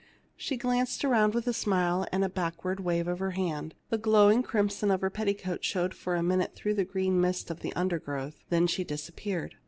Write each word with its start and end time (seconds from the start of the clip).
She 0.35 0.57
glanced 0.57 1.05
around 1.05 1.35
with 1.35 1.45
a 1.45 1.53
smile 1.53 2.07
and 2.11 2.23
a 2.23 2.27
backward 2.27 2.79
wave 2.79 3.07
of 3.07 3.19
her 3.19 3.37
hand; 3.37 3.75
the 3.91 3.99
glowing 3.99 4.41
crimson 4.41 4.89
of 4.89 5.01
her 5.01 5.11
petticoat 5.11 5.63
showed 5.63 5.93
for 5.93 6.15
a 6.15 6.23
minute 6.23 6.55
through 6.55 6.73
the 6.73 6.83
green 6.85 7.21
mist 7.21 7.51
of 7.51 7.59
the 7.59 7.71
under 7.73 7.99
growth; 7.99 8.43
then 8.49 8.65
she 8.65 8.83
disappeared. 8.83 9.53